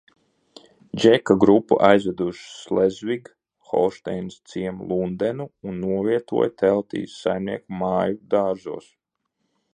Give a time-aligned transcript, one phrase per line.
[1.01, 3.29] Džeka grupu aizveda uz Šlezvig
[3.73, 8.91] Holšteinas ciemu Lundenu un novietoja teltīs, saimnieku māju dārzos.